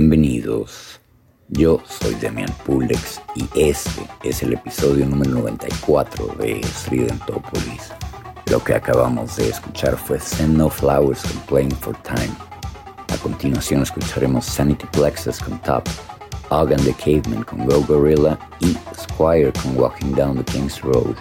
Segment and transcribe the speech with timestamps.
[0.00, 1.00] Bienvenidos.
[1.48, 7.90] Yo soy Demian Pulex y este es el episodio número 94 de Tridentopolis.
[8.48, 12.32] Lo que acabamos de escuchar fue Send No Flowers con Playing for Time.
[13.12, 15.82] A continuación escucharemos Sanity Plexus con Top,
[16.50, 21.16] Og and the Caveman con Go Gorilla y Squire con Walking Down the King's Road.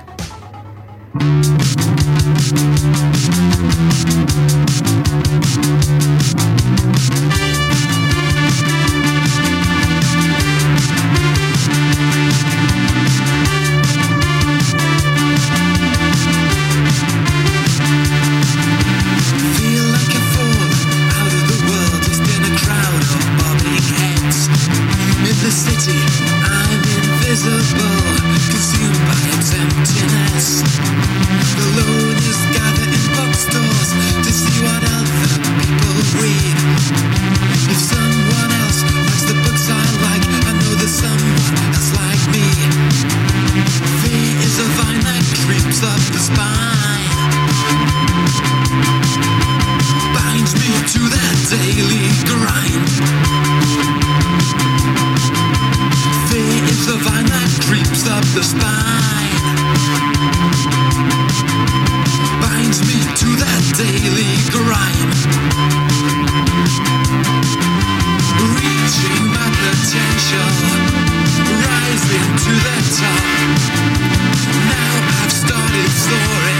[25.57, 25.97] city,
[26.45, 27.97] I'm invisible,
[28.53, 30.61] consumed by its emptiness.
[31.57, 33.89] The loners gather in bookstores
[34.21, 36.57] to see what other people read.
[37.73, 42.45] If someone else likes the books I like, I know there's someone else like me.
[44.01, 44.13] V
[44.45, 46.67] is a vine that creeps up the spine
[50.47, 52.87] brings me to that daily grind.
[56.29, 59.43] Fear is the vine that creeps up the spine.
[62.39, 65.11] Binds me to that daily grind.
[68.55, 70.51] Reaching my potential,
[71.67, 73.23] rising to the top.
[74.69, 76.56] Now I've started soaring.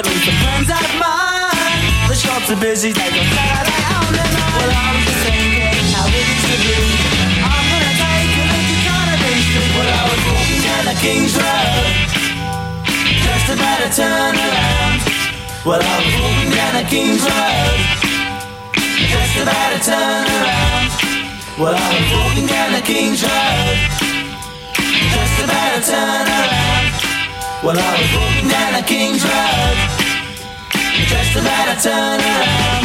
[0.00, 1.80] riddles, the plans out of mind.
[2.08, 4.52] The shops are busy like a Friday on and on.
[4.56, 6.76] Well, I'm just thinking how it used to be.
[7.44, 9.70] I'm gonna take a look at Carnaby Street.
[9.76, 11.92] Well, I was walking down the King's Road,
[13.24, 15.00] just about to turn around.
[15.68, 17.78] Well, I was walking down the King's Road,
[19.04, 20.88] just about to turn around.
[21.60, 23.76] Well, I was walking down the King's Road,
[25.12, 26.69] just about to turn around.
[27.62, 29.76] Well, I was walking down a King's Road,
[31.08, 32.80] just about to turn around.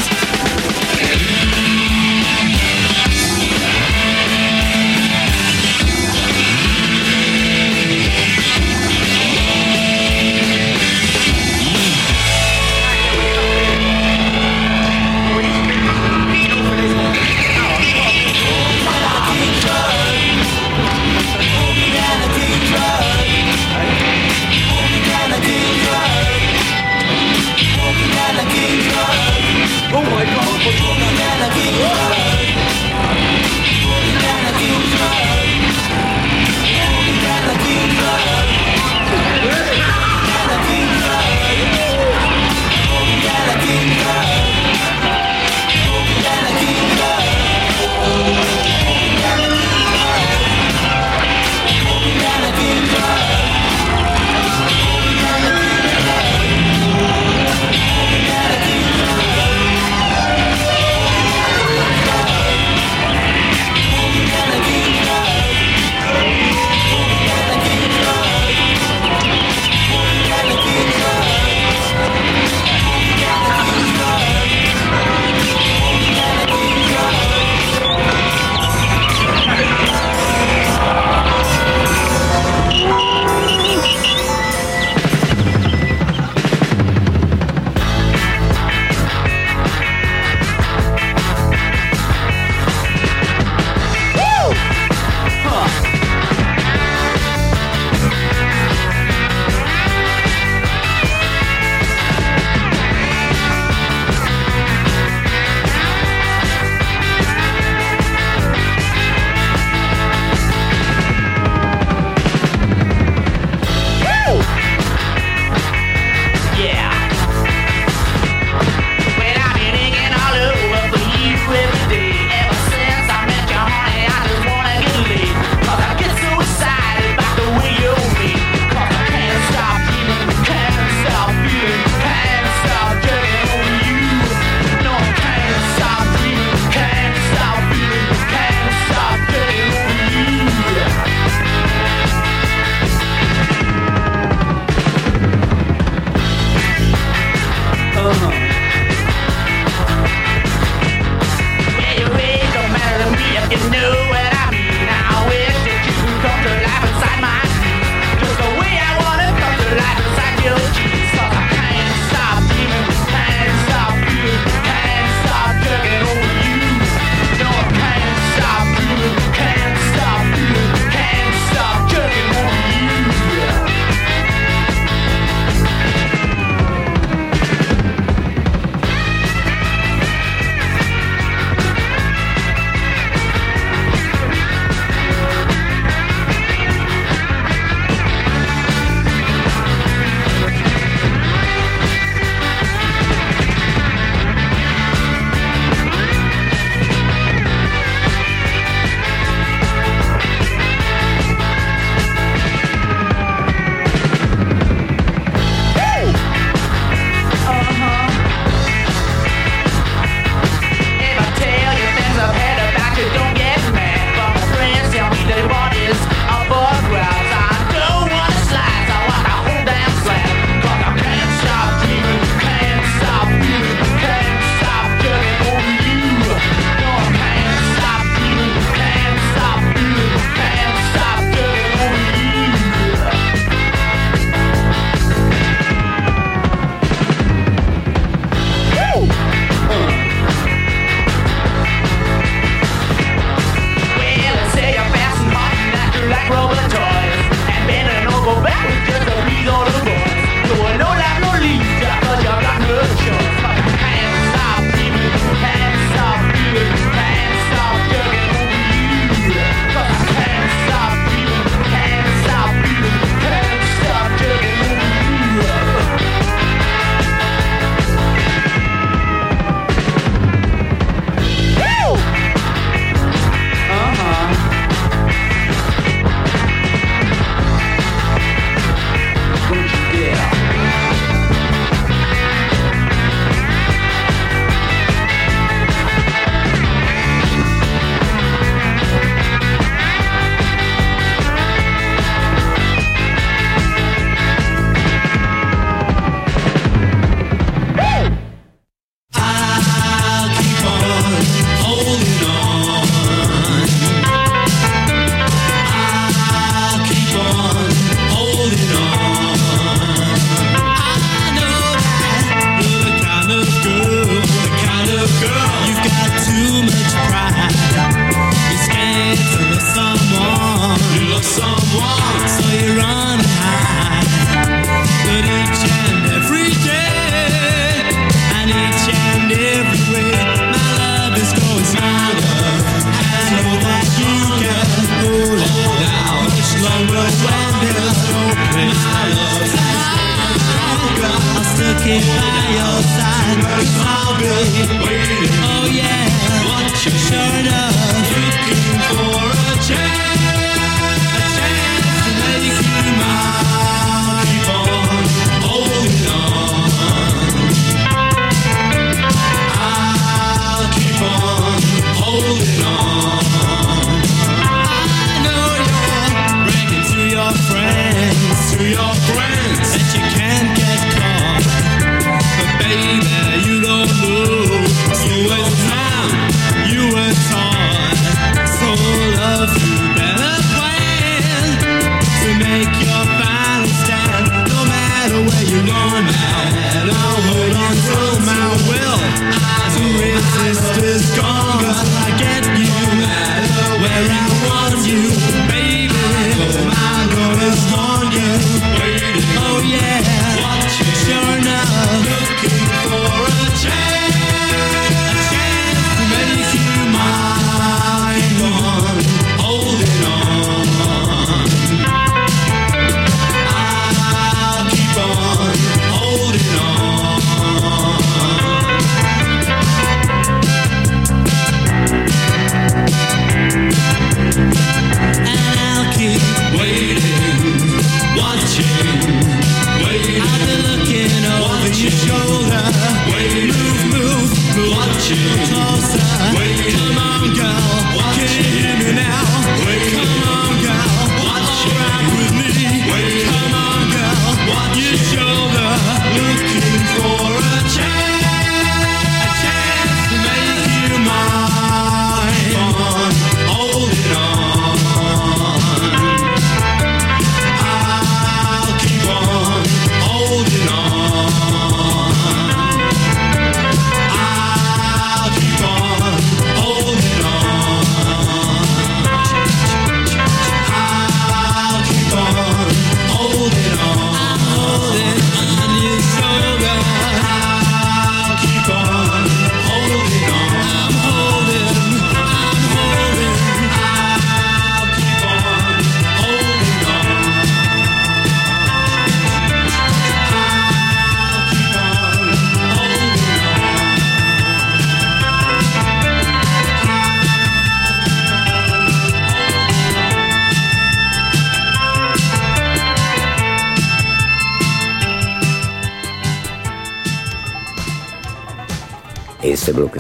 [362.22, 362.85] holding on.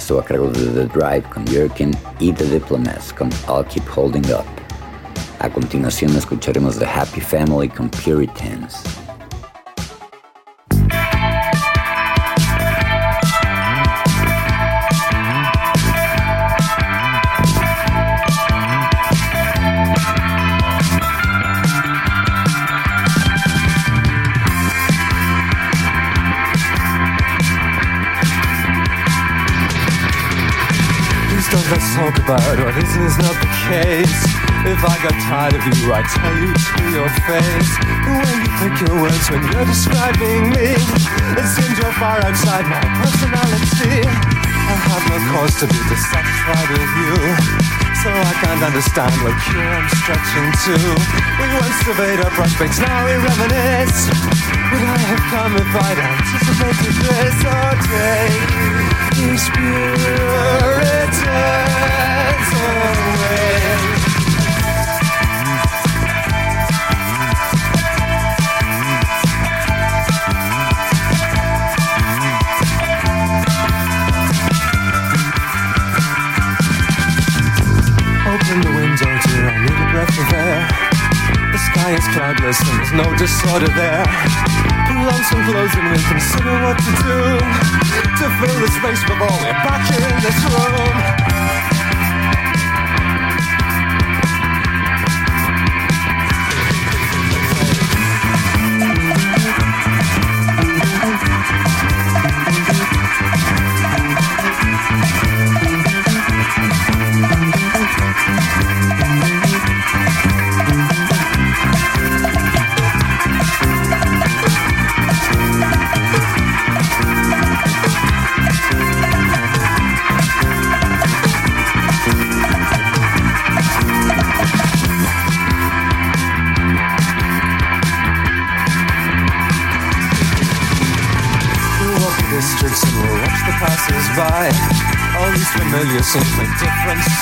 [0.05, 1.89] Estuvo a cargo de The Drive con Yerkin
[2.19, 4.45] y The Diplomats con I'll Keep Holding Up.
[5.39, 8.94] A continuación escucharemos The Happy Family con Puritans.
[32.55, 34.21] About what is not the case.
[34.63, 37.71] If I got tired of you, I'd tell you to your face.
[38.07, 40.73] The way you pick your words when you're describing me,
[41.35, 44.07] it seems you're far outside my personality.
[44.07, 47.13] I have no cause to be dissatisfied with you.
[48.01, 50.75] So I can't understand what cure I'm stretching to.
[50.79, 54.09] We once surveyed our prospects, now we reminisce.
[54.71, 57.35] Would I have come if I'd anticipated this?
[57.45, 60.34] Oh, take these Puritans
[82.15, 84.05] cloudless and there's no disorder there.
[84.87, 87.19] Pull on clothes and we'll consider what to do
[88.19, 91.24] to fill the space before we're back in this room.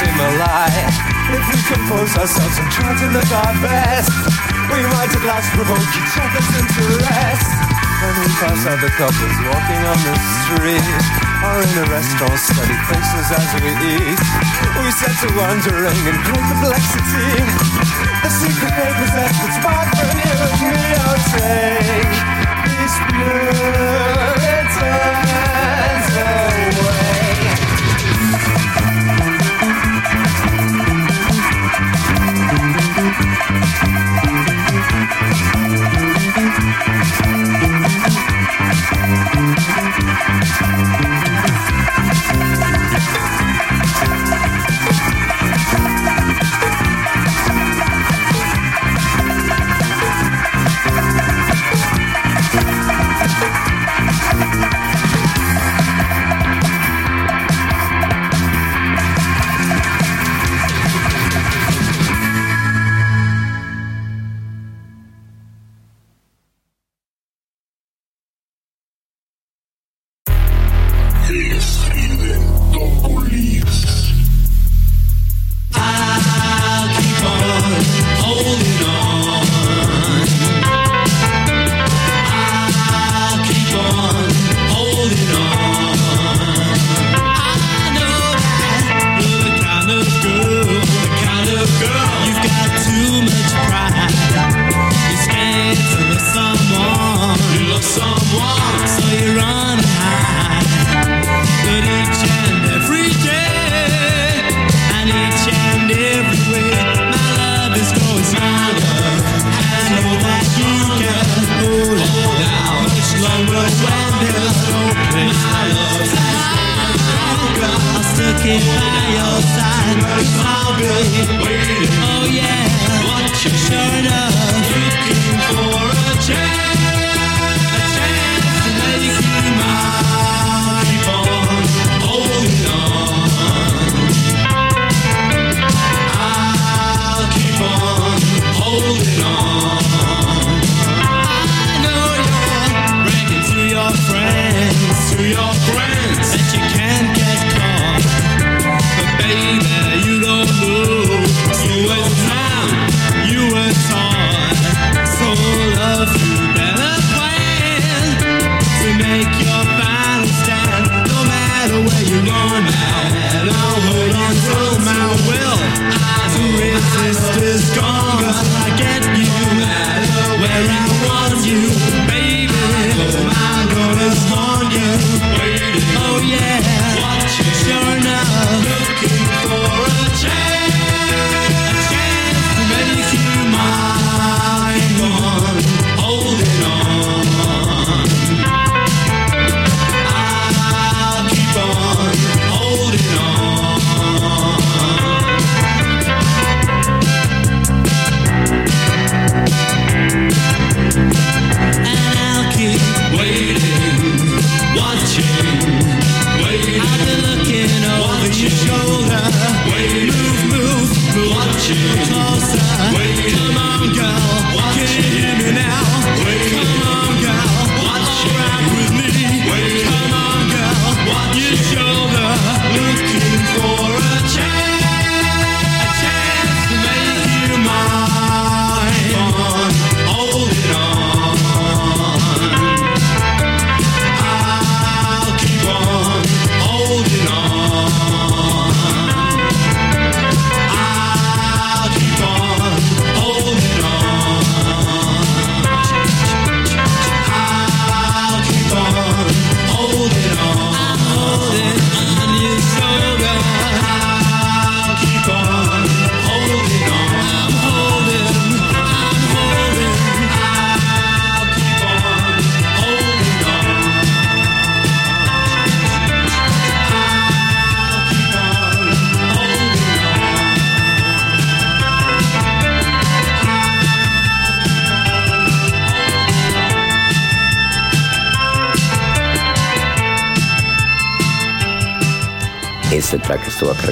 [0.03, 1.03] Seem.
[1.33, 4.11] If we compose ourselves and try to look our best,
[4.69, 7.47] we might at last provoke each other's interest.
[8.03, 10.83] When we pass other couples walking on the street,
[11.47, 14.19] or in a restaurant, study faces as we eat.
[14.83, 17.47] We set to wondering in great perplexity.
[18.23, 20.83] The secret they possess that's spark for you and me.
[20.99, 21.62] Oh,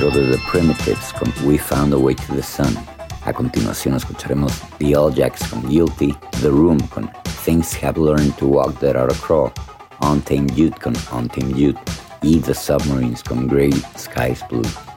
[0.01, 2.75] track estuvo a cargo de The Primitives con We Found a Way to the Sun.
[3.25, 7.09] A continuación escucharemos The All Jacks con Guilty, The Room con
[7.45, 9.51] Things Have Learned to Walk That Ought to Crawl,
[10.01, 11.77] Untamed Youth con Untamed Youth
[12.23, 14.90] y The Submarines con Grey Skies Blue.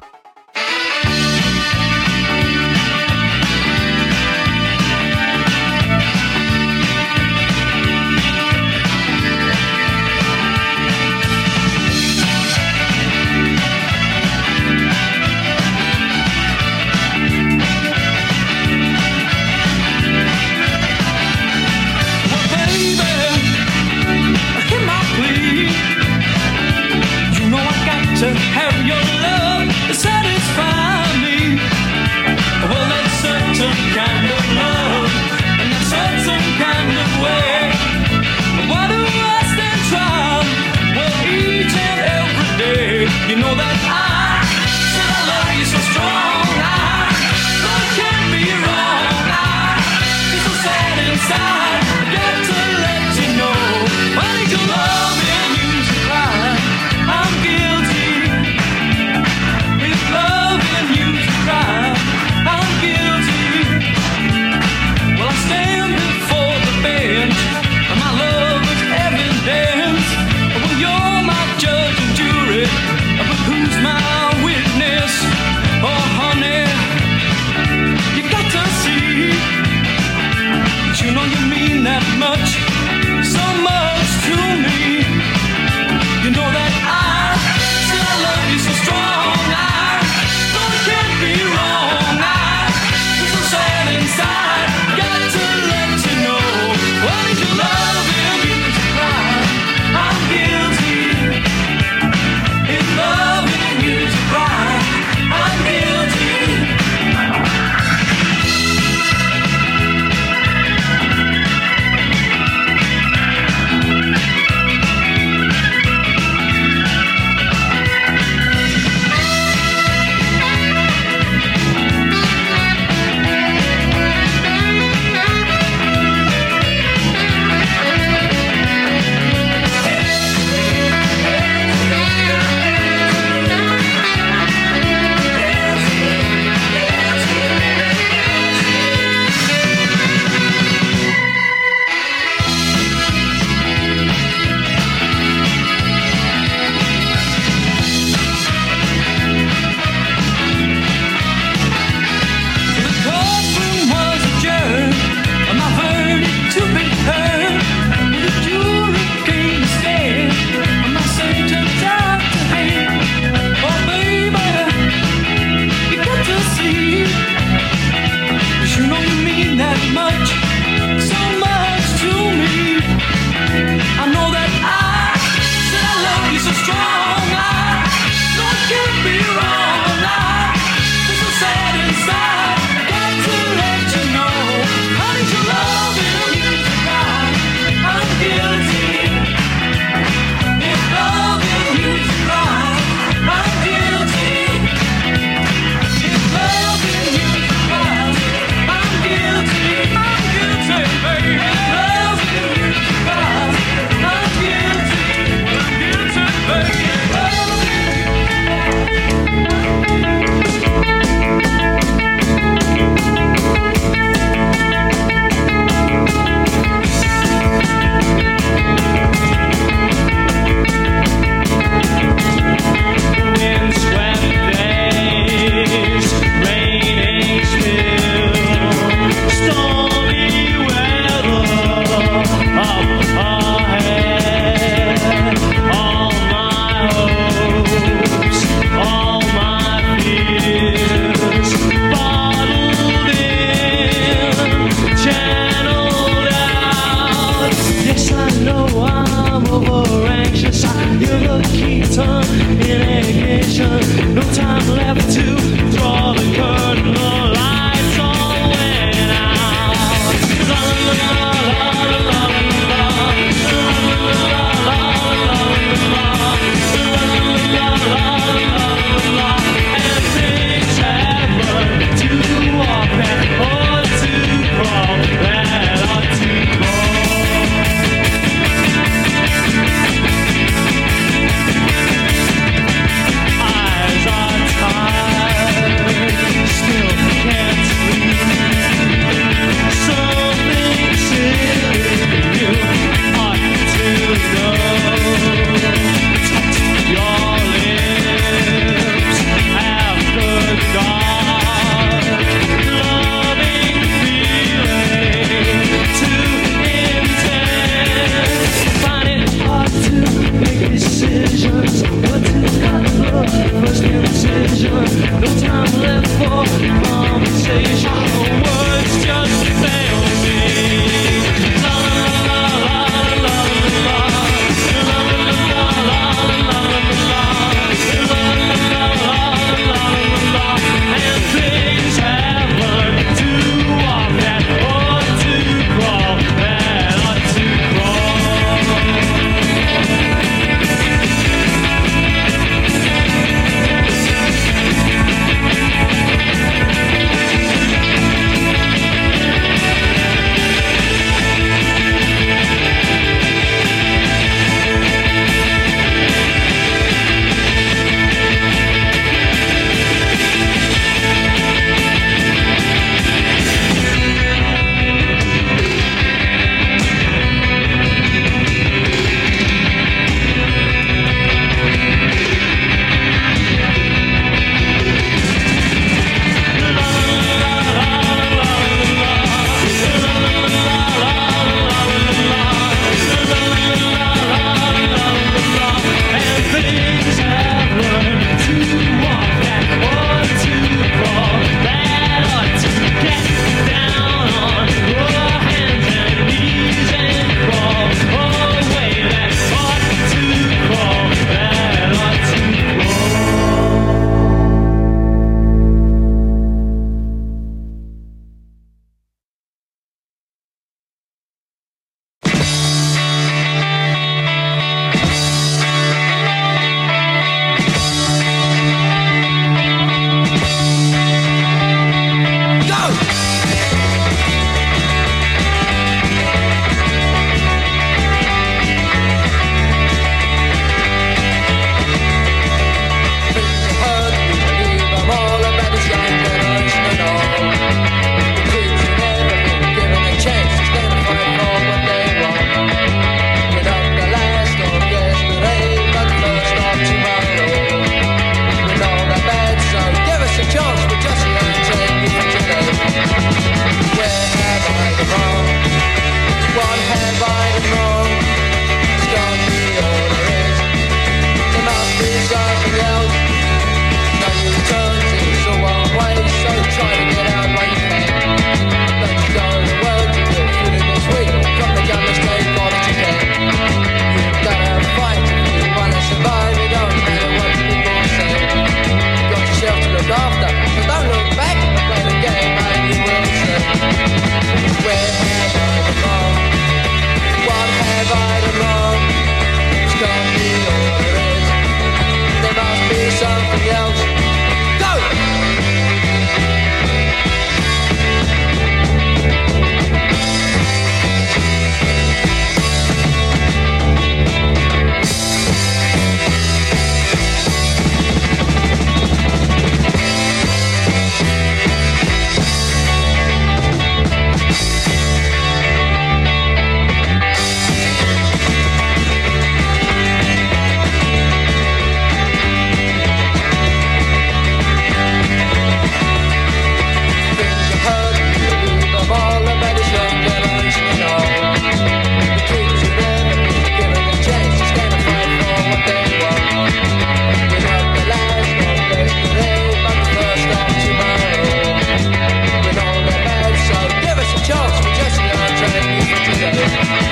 [546.32, 547.03] today.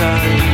[0.00, 0.49] sun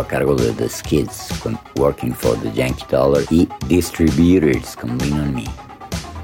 [0.00, 5.20] a cargo de The Skids con Working for the Yankee Dollar y Distributors con Lean
[5.20, 5.44] on Me.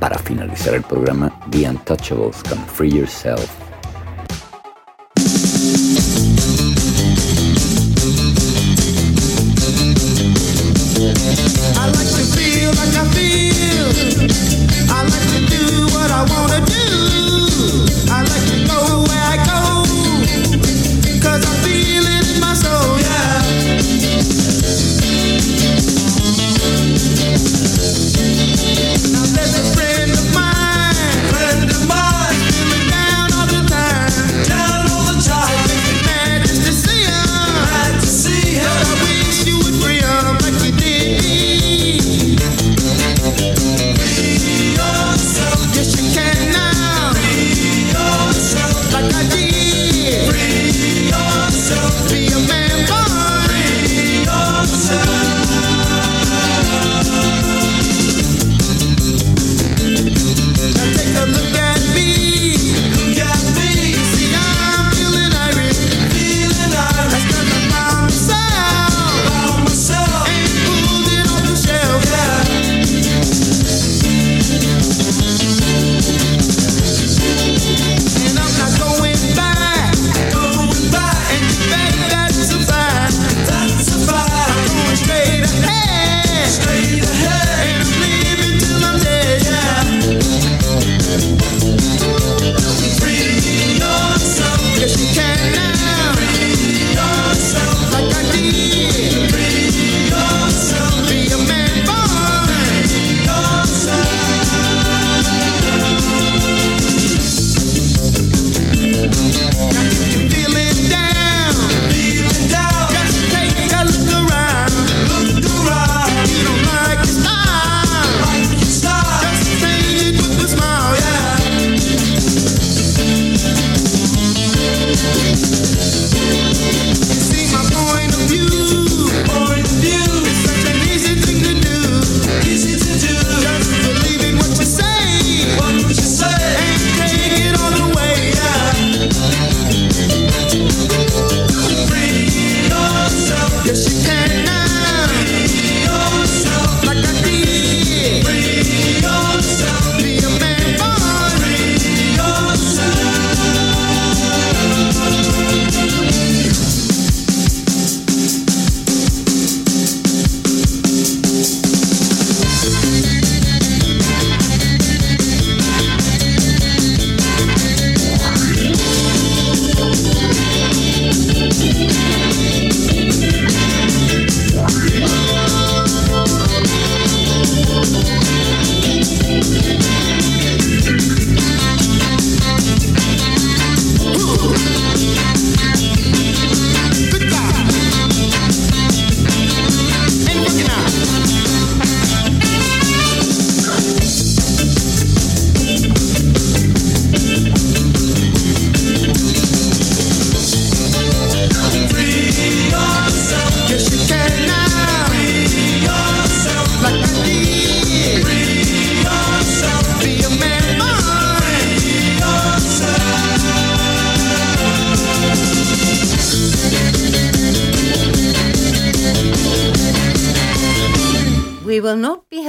[0.01, 3.72] Para finalizar el programa, The Untouchables con Free Yourself.